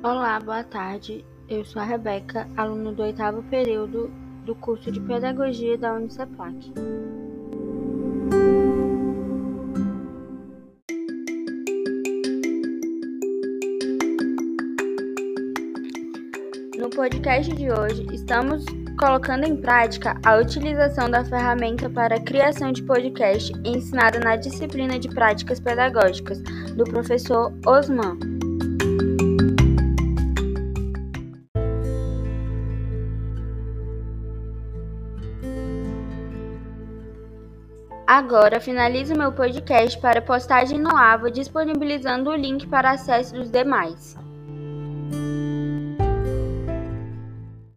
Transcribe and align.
Olá, 0.00 0.38
boa 0.38 0.62
tarde. 0.62 1.24
Eu 1.48 1.64
sou 1.64 1.82
a 1.82 1.84
Rebeca, 1.84 2.48
aluna 2.56 2.92
do 2.92 3.02
oitavo 3.02 3.42
período 3.50 4.08
do 4.44 4.54
curso 4.54 4.92
de 4.92 5.00
Pedagogia 5.00 5.76
da 5.76 5.92
Uniceplac. 5.92 6.72
No 16.78 16.88
podcast 16.90 17.52
de 17.52 17.72
hoje, 17.72 18.06
estamos 18.12 18.64
colocando 19.00 19.48
em 19.48 19.56
prática 19.56 20.16
a 20.24 20.36
utilização 20.36 21.10
da 21.10 21.24
ferramenta 21.24 21.90
para 21.90 22.14
a 22.14 22.20
criação 22.20 22.70
de 22.70 22.84
podcast 22.84 23.52
ensinada 23.64 24.20
na 24.20 24.36
disciplina 24.36 24.96
de 24.96 25.08
Práticas 25.08 25.58
Pedagógicas 25.58 26.40
do 26.76 26.84
professor 26.84 27.52
Osman. 27.66 28.37
Agora 38.08 38.58
finalizo 38.58 39.14
meu 39.14 39.30
podcast 39.32 40.00
para 40.00 40.22
postagem 40.22 40.78
no 40.78 40.96
AVA, 40.96 41.30
disponibilizando 41.30 42.30
o 42.30 42.34
link 42.34 42.66
para 42.66 42.92
acesso 42.92 43.34
dos 43.34 43.50
demais. 43.50 44.16